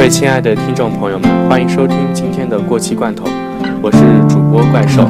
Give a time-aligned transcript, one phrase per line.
[0.00, 3.26] 各位亲爱的听众朋友们，欢迎收听今天的过期罐头，
[3.82, 3.98] 我是
[4.34, 5.06] 主播怪兽。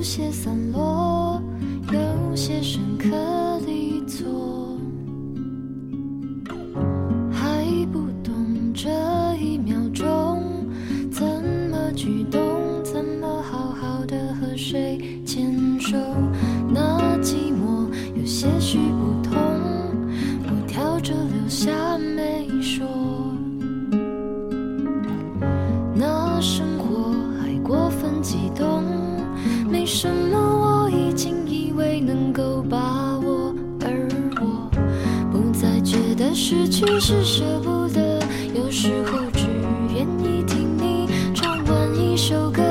[0.00, 0.69] 有些散，
[32.32, 34.08] 够把握，而
[34.40, 34.70] 我
[35.32, 38.20] 不再觉得失去是舍不得，
[38.54, 39.46] 有时候只
[39.92, 42.62] 愿意听你唱完一首歌，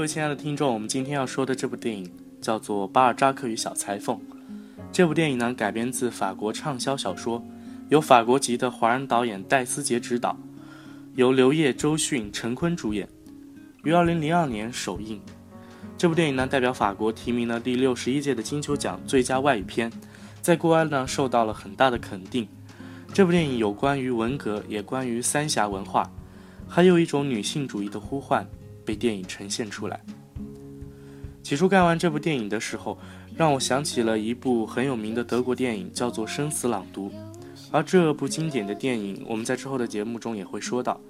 [0.00, 4.16] 各位亲爱的听众，我们今天要说的这部电影叫做《巴尔扎克与小裁缝》。
[4.90, 7.44] 这部电影呢改编自法国畅销小说，
[7.90, 10.34] 由法国籍的华人导演戴思杰执导，
[11.16, 13.06] 由刘烨、周迅、陈坤主演，
[13.84, 15.20] 于2002年首映。
[15.98, 19.92] 这部电影呢代表法国提名了第六十一届的金球奖最佳外语片，
[20.40, 22.48] 在国外呢受到了很大的肯定。
[23.12, 26.10] 这部电影有关于文革，也关于三峡文化，
[26.66, 28.48] 还有一种女性主义的呼唤。
[28.90, 30.00] 被电影呈现出来。
[31.44, 32.98] 起初看完这部电影的时候，
[33.36, 37.08] 让我想起了一部很有名的德国电影，叫做《生死朗读》。
[37.70, 41.00] 而这部经典的电影，我们在之后的节目中也会说到。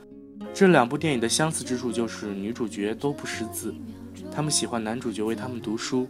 [0.53, 3.75] 这两部电影的相似之处就是女主角都不识字，
[4.31, 6.07] 她们喜欢男主角为她们读书，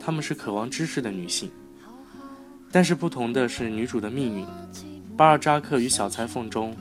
[0.00, 1.50] 她们是渴望知识的女性。
[2.70, 4.46] 但是不同的是女主的命运。
[5.14, 6.74] 巴尔扎克与小裁缝中，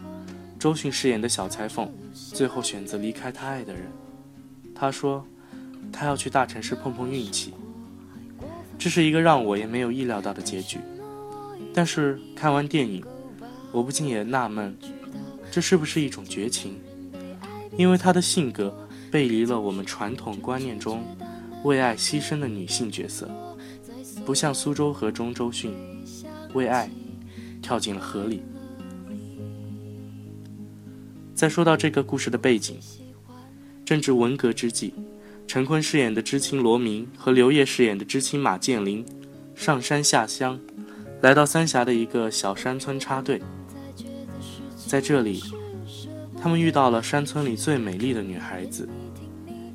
[0.57, 3.83] 周迅饰演的小裁缝最后选择离开他爱的人。
[4.81, 5.23] 他说，
[5.93, 7.53] 他要去大城市碰碰运气。
[8.79, 10.79] 这是一个让我也没有意料到的结局。
[11.71, 13.05] 但是看完电影，
[13.71, 14.75] 我不禁也纳闷，
[15.51, 16.79] 这是不是一种绝情？
[17.77, 18.75] 因为他的性格
[19.11, 21.03] 背离了我们传统观念中
[21.63, 23.29] 为爱牺牲的女性角色，
[24.25, 25.75] 不像苏州河中周迅
[26.55, 26.89] 为爱
[27.61, 28.41] 跳进了河里。
[31.35, 32.79] 再说到这个故事的背景。
[33.83, 34.93] 正值文革之际，
[35.47, 39.05] 陈坤饰演的知青罗明和刘烨饰演的知青马建林
[39.55, 40.59] 上山下乡，
[41.21, 43.41] 来到三峡的一个小山村插队。
[44.87, 45.43] 在这里，
[46.41, 48.87] 他们遇到了山村里最美丽的女孩子，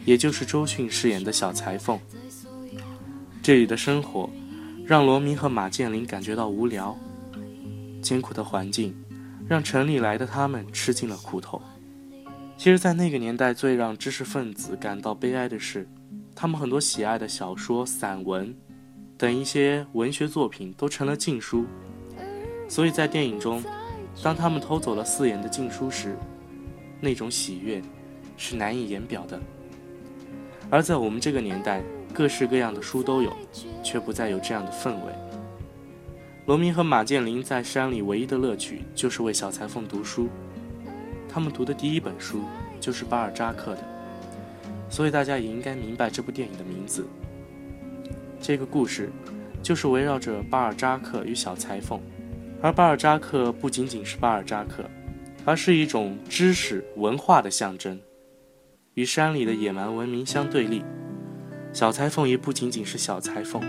[0.05, 1.99] 也就是周迅饰演的小裁缝。
[3.43, 4.29] 这里的生活
[4.85, 6.97] 让罗明和马建林感觉到无聊，
[8.03, 8.95] 艰苦的环境
[9.49, 11.61] 让城里来的他们吃尽了苦头。
[12.59, 15.87] 其实，在那个年代，最让知识分子感到悲哀的是，
[16.35, 18.57] 他们很多喜爱的小说、散文
[19.19, 21.67] 等一些文学作品都成了禁书。
[22.67, 23.63] 所以在电影中，
[24.23, 26.17] 当他们偷走了四眼的禁书时，
[26.99, 27.81] 那种喜悦
[28.39, 29.39] 是难以言表的。
[30.71, 33.31] 而在我们这个年代，各式各样的书都有，
[33.85, 35.13] 却不再有这样的氛围。
[36.47, 40.29] 罗明和马建林在山里唯一的乐趣就是为小裁缝读书。
[41.37, 42.45] 他们读的第一本书
[42.81, 43.83] 就是巴尔扎克的，
[44.89, 47.07] 所以大家也应该明白这部电影的名字。
[48.41, 49.13] 这个故事
[49.63, 52.01] 就是围绕着巴尔扎克与小裁缝，
[52.63, 54.83] 而巴尔扎克不仅仅是巴尔扎克，
[55.45, 58.01] 而是一种知识文化的象征，
[58.95, 60.83] 与山里的野蛮文明相对立。
[61.71, 63.63] 小裁缝也不仅仅是小裁缝，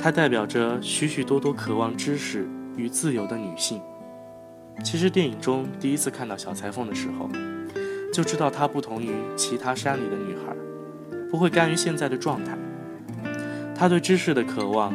[0.00, 3.82] 它代表着许许多多渴望知识与自由的女性。
[4.82, 7.28] 其实电影中第一次看到小裁缝的时候，
[8.12, 10.56] 就知道她不同于其他山里的女孩，
[11.30, 12.56] 不会甘于现在的状态。
[13.74, 14.94] 她对知识的渴望，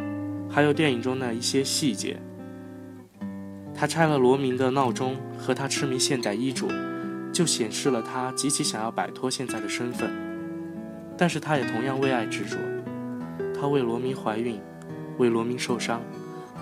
[0.50, 2.18] 还有电影中的一些细节。
[3.76, 6.68] 他拆了罗明的闹钟，和他痴迷现代衣着，
[7.34, 10.10] 就显示了他极其想要摆脱现在的身份。
[11.18, 12.58] 但是他也同样为爱执着，
[13.60, 14.60] 他为罗明怀孕，
[15.18, 16.02] 为罗明受伤，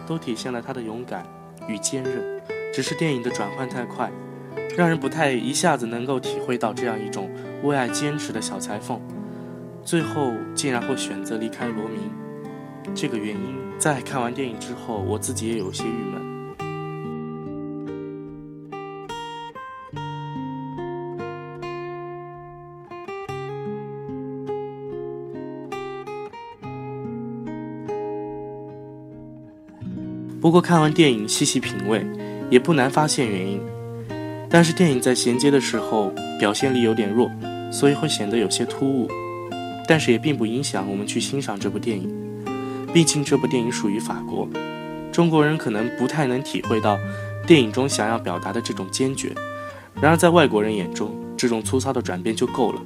[0.07, 1.25] 都体现了他的勇敢
[1.67, 2.30] 与坚韧。
[2.71, 4.09] 只是电影的转换太快，
[4.77, 7.29] 让人不太一下子能够体会到这样一种
[7.63, 8.99] 为爱坚持的小裁缝，
[9.83, 12.09] 最后竟然会选择离开罗明。
[12.95, 16.21] 这个原因，在看完电影之后，我自己也有些郁闷。
[30.41, 32.03] 不过看完电影细细品味，
[32.51, 33.59] 也不难发现原因。
[34.47, 37.31] 但是电影在衔接的时候表现力有点弱，
[37.71, 39.09] 所以会显得有些突兀。
[39.87, 42.07] 但是也并不影响我们去欣赏这部电影，
[42.93, 44.47] 毕竟这部电影属于法国，
[45.11, 46.97] 中国人可能不太能体会到
[47.47, 49.33] 电影中想要表达的这种坚决。
[50.01, 52.81] 然而在外国人眼中，这种粗糙的转变就够了。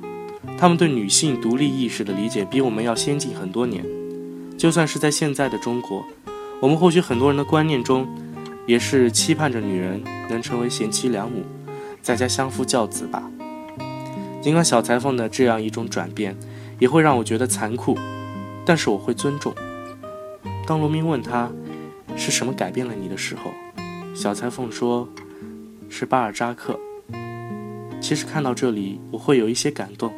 [0.58, 3.84] 他们对女性独立意识的理解比我们要先进很多年。
[4.58, 6.06] 就算是在现在的中国。
[6.62, 8.08] 我们或许很多人的观念中，
[8.66, 11.44] 也是期盼着女人能成为贤妻良母，
[12.02, 13.30] 在家相夫教子吧。
[14.42, 16.36] 尽管小裁缝的这样一种转变，
[16.80, 17.98] 也会让我觉得残酷，
[18.66, 19.54] 但是我会尊重。
[20.68, 21.52] 当罗明问他
[22.16, 23.52] 是什么改变了你的时候，
[24.16, 25.08] 小裁缝说
[25.90, 26.80] ：“是巴尔扎克。”
[28.02, 30.14] 其实看到这里，我会有一些感动，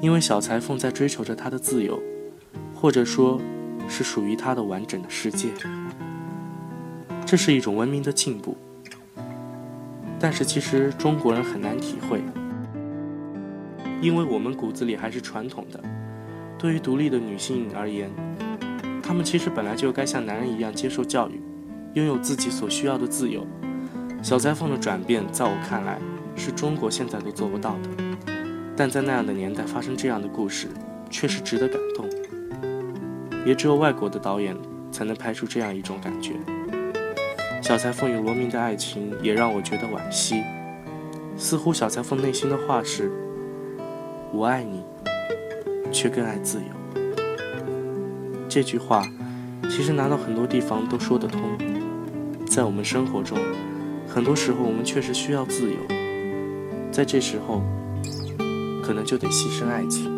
[0.00, 2.00] 因为小裁缝在追求着他的自由，
[2.74, 3.40] 或者说。
[3.88, 5.48] 是属于他的完整的世界，
[7.32, 8.54] 这是一种文明的进步。
[10.20, 12.20] 但是其实中国人很难体会，
[14.02, 15.82] 因为我们骨子里还是传统的。
[16.58, 18.10] 对于独立的女性而言，
[19.02, 21.40] 她们其实本来就该像男人一样接受教育，
[21.94, 23.46] 拥有自己所需要的自由。
[24.22, 25.98] 小裁缝的转变，在我看来
[26.36, 28.34] 是中国现在都做不到的，
[28.76, 30.68] 但在那样的年代发生这样的故事，
[31.08, 32.06] 却是值得感动。
[33.46, 34.54] 也只有外国的导演
[34.90, 36.34] 才能拍出这样一种感觉。
[37.62, 40.42] 小裁缝与罗明的爱情也让我觉得惋惜，
[41.36, 43.08] 似乎小裁缝内心的话是
[44.34, 44.82] ：“我爱你，
[45.92, 47.02] 却更爱自由。”
[48.48, 49.06] 这句话
[49.70, 51.40] 其实拿到很多地方都说得通。
[52.48, 53.38] 在我们生活中，
[54.08, 55.78] 很多时候我们确实需要自由，
[56.90, 57.62] 在这时候，
[58.82, 60.11] 可能就得牺牲爱情。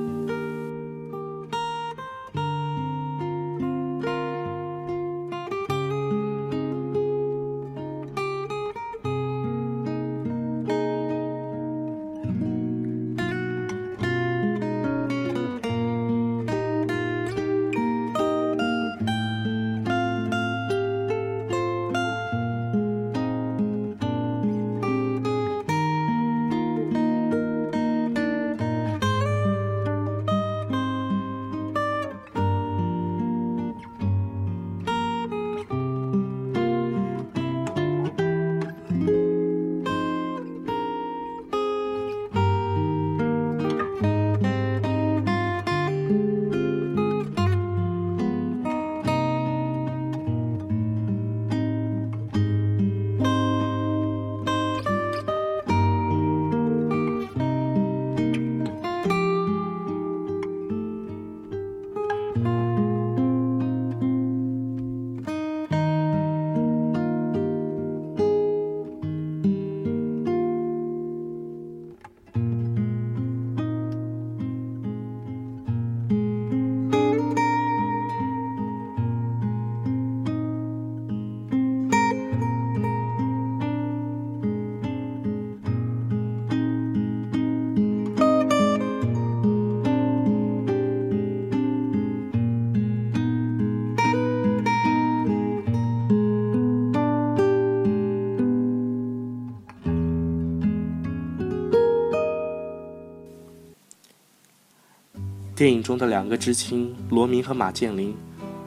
[105.65, 108.15] 电影中的两个知青罗明和马建林，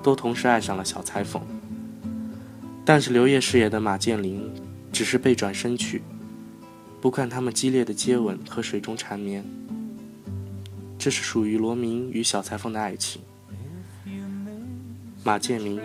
[0.02, 1.40] 都同时爱上了小裁缝。
[2.84, 4.52] 但是刘烨饰演的马建林，
[4.92, 6.02] 只是背转身去，
[7.00, 9.46] 不看他们激烈的接吻和水中缠绵。
[10.98, 13.22] 这是属于罗明与小裁缝的爱情。
[15.24, 15.80] 马建林，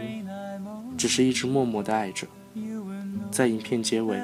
[0.97, 2.27] 只是一直默默的爱着。
[3.31, 4.19] 在影片结尾，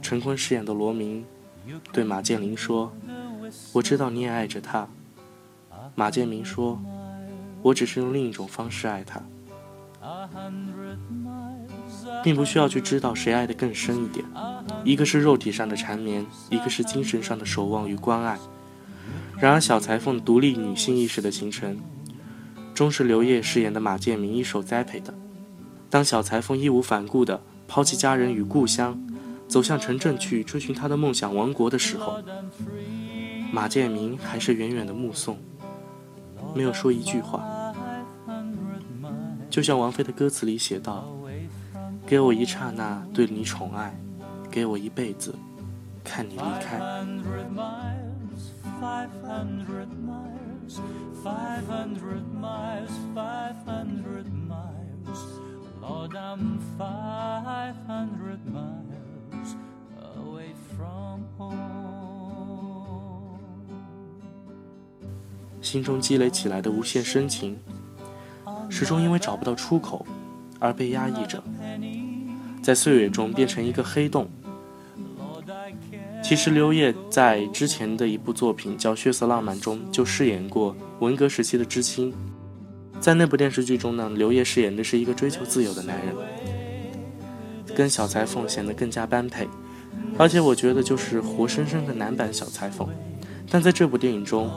[0.00, 1.24] 陈坤饰演的罗明，
[1.92, 2.92] 对马建林说
[3.74, 4.88] ：“我知道你也爱着他。”
[5.94, 6.80] 马建明说
[7.62, 9.22] ：“我只是用另一种方式爱他。”
[12.24, 14.24] 并不需要去知道谁爱得更深一点，
[14.84, 18.38] 一个是肉体上的缠绵，一个是精神上的守望与关爱。
[19.38, 21.78] 然而，小裁缝独立女性意识的形成，
[22.74, 25.14] 终是刘烨饰演的马建明一手栽培的。
[25.90, 29.00] 当小裁缝义无反顾地抛弃家人与故乡，
[29.48, 32.18] 走向城镇去追寻他的梦想王国的时候，
[33.52, 35.38] 马建明还是远远的目送，
[36.54, 37.44] 没有说一句话。
[39.50, 41.04] 就像王菲的歌词里写道
[42.06, 43.94] ：“给我一刹那对你宠爱，
[44.50, 45.34] 给我一辈子
[46.02, 46.80] 看你离开。”
[65.72, 67.56] 心中积累起来的无限深情，
[68.68, 70.04] 始终因为找不到出口
[70.58, 71.42] 而被压抑着，
[72.62, 74.28] 在岁月中变成一个黑洞。
[76.22, 82.12] 其实刘烨在之前的一部作品叫《血色浪漫》中就饰演过文革时期的知青。
[83.00, 86.14] 在那部电视剧中呢，刘烨饰演的是一个追求自由的男人，
[87.74, 89.48] 跟小裁缝显得更加般配，
[90.18, 92.86] 而且我觉得就是活生生的男版小裁缝。
[93.50, 94.50] 但在这部电影中，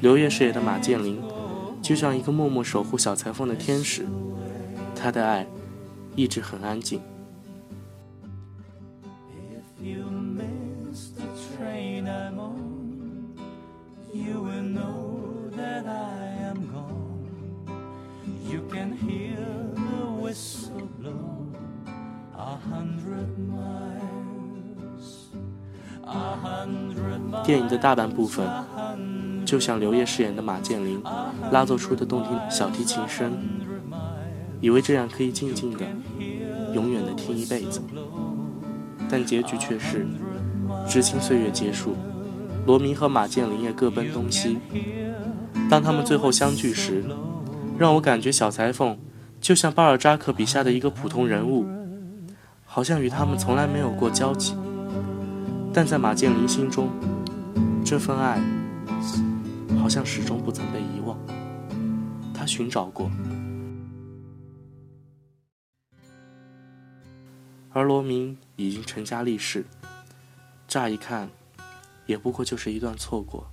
[0.00, 1.20] 刘烨饰演的马建林。
[1.82, 4.06] 就像一个默默守护小裁缝的天使，
[4.94, 5.44] 他的爱
[6.14, 7.00] 一直很安静。
[27.44, 28.46] 电影的大半部分，
[29.52, 30.98] 就像刘烨饰演的马建林
[31.50, 33.30] 拉奏出的动听小提琴声，
[34.62, 35.84] 以为这样可以静静的、
[36.72, 37.82] 永远的听一辈子。
[39.10, 40.06] 但结局却是，
[40.88, 41.94] 知青岁月结束，
[42.64, 44.56] 罗明和马建林也各奔东西。
[45.68, 47.04] 当他们最后相聚时，
[47.76, 48.96] 让我感觉小裁缝
[49.38, 51.66] 就像巴尔扎克笔下的一个普通人物，
[52.64, 54.54] 好像与他们从来没有过交集。
[55.74, 56.88] 但在马建林心中，
[57.84, 58.40] 这份爱
[59.82, 61.18] 好像始终不曾被遗忘。
[62.32, 63.10] 他寻找过，
[67.70, 69.66] 而罗明已经成家立室，
[70.68, 71.28] 乍一看，
[72.06, 73.48] 也不过就是一段错过。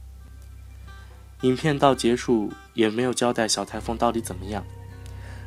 [1.42, 4.64] 影片到结束也没有交代小裁缝到底怎么样，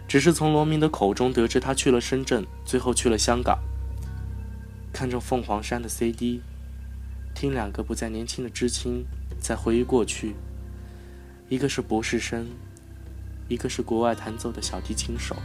[0.09, 3.57] 只是从罗明的口中得知他去了深圳，最后去了香港。
[4.93, 6.41] 看着凤凰山的 CD。
[7.37, 9.07] 听两个不再年轻的知青
[9.41, 10.35] 在回忆过去，
[11.53, 12.49] 一个是博士生，
[13.47, 15.37] 一个是国外弹奏的小提琴手。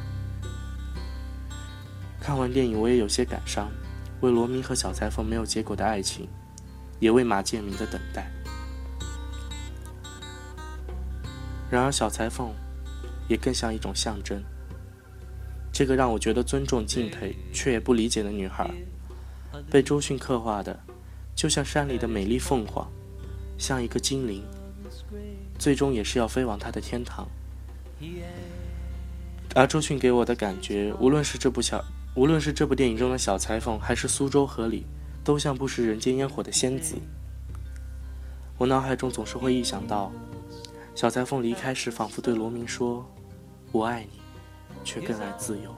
[2.18, 3.70] 看完电影，我也有些感伤，
[4.22, 6.30] 为罗明和小裁缝没有结果的爱情，
[7.02, 8.32] 也为马建明的等待。
[11.70, 12.54] 然而，小裁缝
[13.28, 14.42] 也更像一种象征。
[15.74, 18.72] 这个让我觉得尊重、敬佩却也不理解的女孩，
[19.70, 20.80] 被周迅刻画的。
[21.36, 22.90] 就像山里的美丽凤凰，
[23.58, 24.42] 像一个精灵，
[25.58, 27.28] 最终也是要飞往他的天堂。
[29.56, 31.84] 而周迅给我的感觉，无论是这部小，
[32.16, 34.86] 无论是这部电影中的小裁缝，还是苏州河里，
[35.24, 36.96] 都像不食人间烟火的仙子。
[38.58, 40.12] 我脑海中总是会臆想到，
[40.94, 43.04] 小裁缝离开时，仿佛对罗明说
[43.72, 44.20] ：“我爱你，
[44.84, 45.74] 却更爱自由。”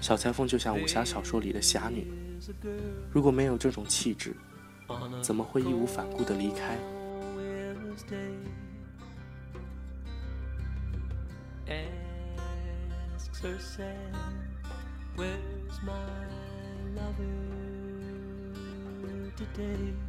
[0.00, 2.06] 小裁缝就像武侠小说里的侠女，
[3.10, 4.34] 如果没有这种气质，
[5.22, 6.78] 怎么会义无反顾的离开
[19.36, 20.07] ？today.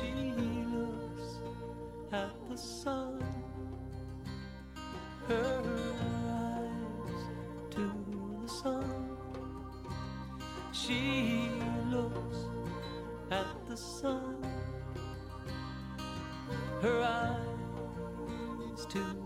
[0.00, 0.32] She
[0.72, 1.40] looks
[2.12, 3.22] at the sun,
[5.28, 5.62] her
[6.02, 7.22] eyes
[7.70, 7.92] to
[8.42, 9.16] the sun.
[10.72, 11.50] She
[11.90, 12.38] looks
[13.30, 14.42] at the sun,
[16.80, 19.19] her eyes to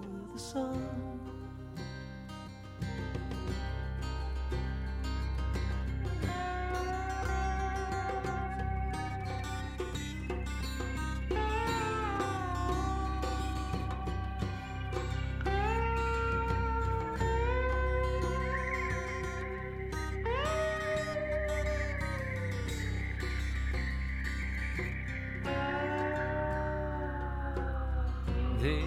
[28.65, 28.81] There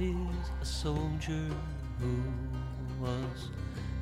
[0.00, 1.50] is a soldier
[2.00, 2.22] who
[2.98, 3.50] was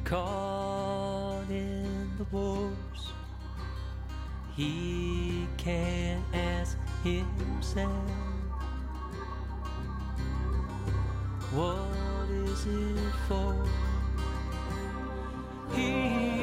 [0.04, 3.12] caught in the wars.
[4.54, 7.90] He can ask himself,
[11.50, 13.56] What is it for?
[15.74, 16.33] He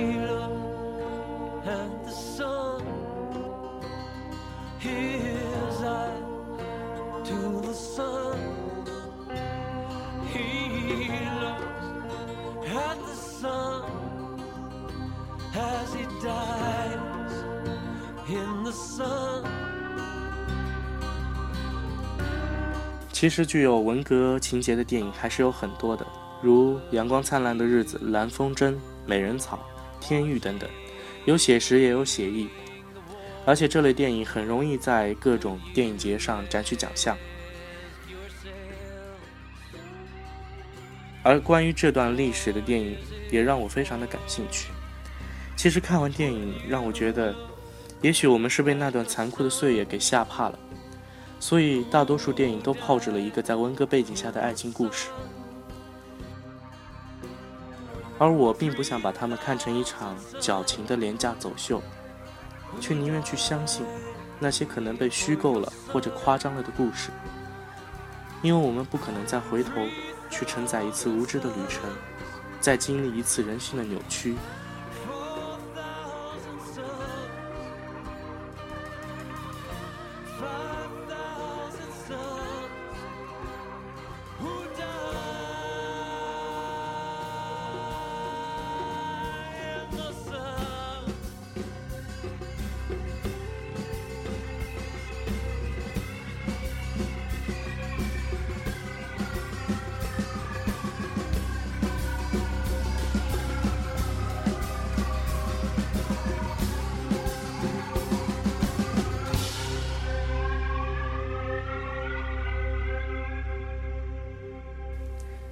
[23.21, 26.03] 其实具有文革情节的电影还是有很多的，
[26.41, 28.69] 如《阳光灿烂的日子》《蓝风筝》
[29.05, 29.59] 《美人草》
[30.03, 30.67] 《天域》等等，
[31.25, 32.49] 有写实也有写意，
[33.45, 37.15] 而且这类电影很容易在各种电影节上摘取奖项。
[41.21, 42.97] 而关于这段历史的电影，
[43.29, 44.71] 也让我非常的感兴趣。
[45.55, 47.35] 其实看完电影，让我觉得，
[48.01, 50.57] 也许我们是被那段残酷的岁月给吓怕了。
[51.41, 55.09] 所以，大多数电影都炮制了一个在文革背景下的爱情故事，
[58.19, 61.81] 而我并不想把它们看成一场矫情的廉价走秀，
[62.79, 63.83] 却宁愿去相信
[64.39, 67.09] 那些可能被虚构了或者夸张了的故事，
[68.43, 69.71] 因为我们不可能再回头
[70.29, 71.89] 去承载一次无知的旅程，
[72.59, 74.35] 再经历一次人性的扭曲。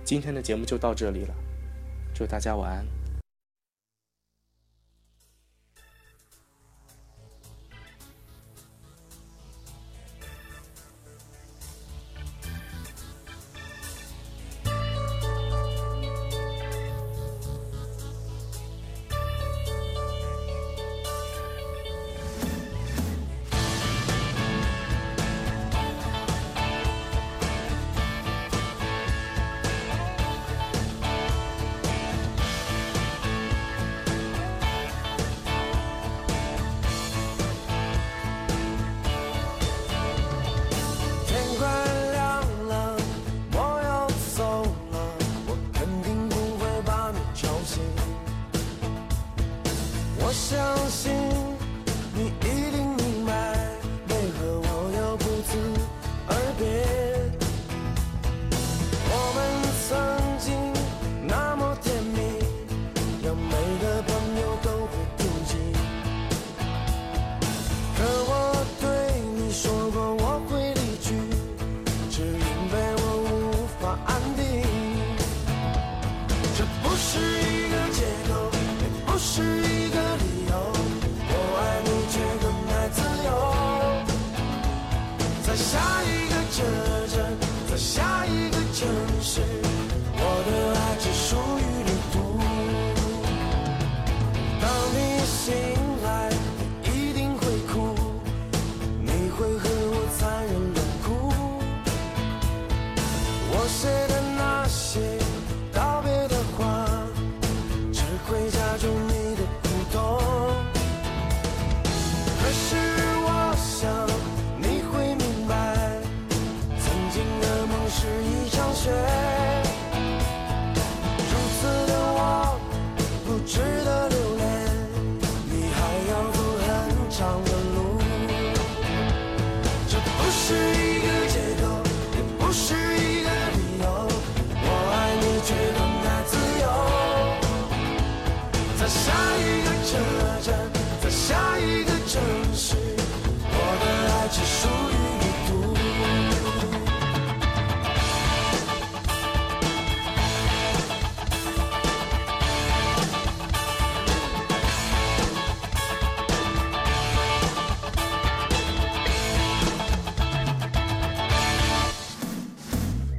[0.10, 1.36] 今天的节目就到这里了，
[2.16, 2.99] 祝大家晚安。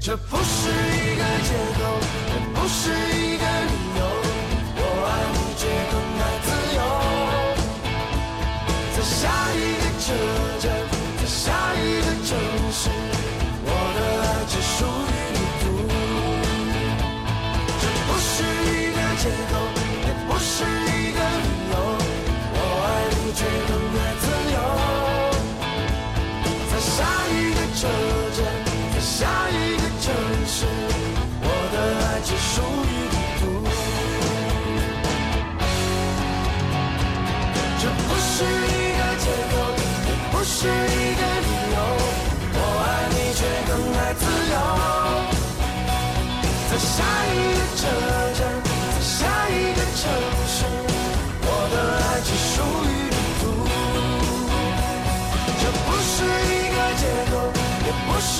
[0.02, 1.80] 这不是一个借口，
[2.32, 4.00] 也不是一个理由。
[4.76, 6.80] 我爱你，却更爱自由。
[8.96, 10.02] 在下一个车
[10.58, 10.64] 站，
[11.18, 12.32] 在下一个城
[12.72, 12.88] 市，
[13.62, 15.64] 我的爱只属于你独。
[17.78, 18.32] 这不是
[18.72, 19.49] 一个借口，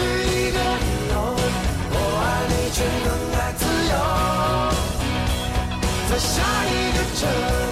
[0.00, 1.14] 是一个理由
[1.92, 3.94] 我爱你却更爱自由。
[6.08, 6.32] 在下
[6.64, 7.20] 一个车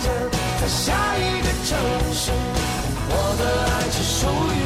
[0.04, 0.06] 站
[0.60, 0.84] 在下
[1.16, 1.70] 一个城
[2.12, 2.30] 市
[3.10, 4.20] 我的爱只属
[4.52, 4.60] 于